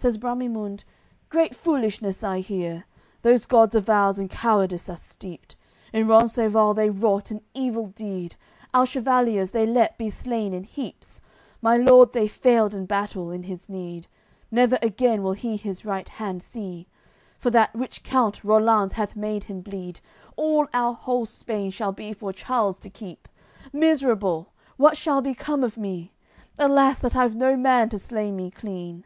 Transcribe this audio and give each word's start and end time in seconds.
Says 0.00 0.16
Bramimunde 0.16 0.84
"Great 1.28 1.56
foolishness 1.56 2.22
I 2.22 2.38
hear: 2.38 2.84
Those 3.22 3.46
gods 3.46 3.74
of 3.74 3.90
ours 3.90 4.16
in 4.20 4.28
cowardice 4.28 4.88
are 4.88 4.94
steeped; 4.94 5.56
In 5.92 6.06
Rencesvals 6.06 6.76
they 6.76 6.88
wrought 6.88 7.32
an 7.32 7.40
evil 7.52 7.86
deed, 7.88 8.36
Our 8.72 8.86
chevaliers 8.86 9.50
they 9.50 9.66
let 9.66 9.98
be 9.98 10.08
slain 10.08 10.54
in 10.54 10.62
heaps; 10.62 11.20
My 11.60 11.76
lord 11.76 12.12
they 12.12 12.28
failed 12.28 12.76
in 12.76 12.86
battle, 12.86 13.32
in 13.32 13.42
his 13.42 13.68
need, 13.68 14.06
Never 14.52 14.78
again 14.82 15.24
will 15.24 15.32
he 15.32 15.56
his 15.56 15.84
right 15.84 16.08
hand 16.08 16.44
see; 16.44 16.86
For 17.36 17.50
that 17.50 17.70
rich 17.74 18.04
count, 18.04 18.44
Rollanz, 18.44 18.92
hath 18.92 19.16
made 19.16 19.42
him 19.42 19.62
bleed. 19.62 19.98
All 20.36 20.68
our 20.72 20.92
whole 20.94 21.26
Spain 21.26 21.72
shall 21.72 21.90
be 21.90 22.12
for 22.12 22.32
Charles 22.32 22.78
to 22.78 22.88
keep. 22.88 23.26
Miserable! 23.72 24.52
What 24.76 24.96
shall 24.96 25.20
become 25.20 25.64
of 25.64 25.76
me? 25.76 26.12
Alas! 26.56 27.00
That 27.00 27.16
I've 27.16 27.34
no 27.34 27.56
man 27.56 27.88
to 27.88 27.98
slay 27.98 28.30
me 28.30 28.52
clean!" 28.52 29.04